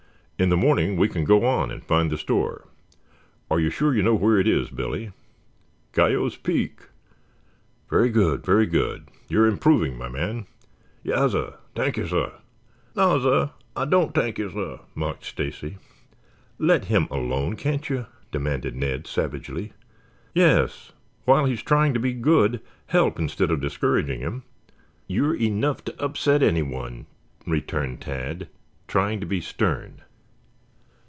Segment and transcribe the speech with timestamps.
[0.43, 2.67] In the morning we can go on and find the store.
[3.51, 5.11] Are you sure you know where it is, Billy?"
[5.91, 6.87] "Guyot's Peak."
[7.91, 9.05] "Very good, very good.
[9.29, 10.47] You are improving, my man."
[11.05, 11.57] "Yassir.
[11.75, 12.31] T'ank you, sah."
[12.95, 15.77] "Nassir, ah don't t'ank you, sah," mocked Stacy.
[16.57, 19.73] "Let him alone, can't you?" demanded Ned savagely.
[20.33, 20.91] "Yes,
[21.25, 24.41] while he is trying to be good, help instead of discouraging him.
[25.05, 27.05] You are enough to upset anyone,"
[27.45, 28.47] returned Tad,
[28.87, 30.01] trying to be stern.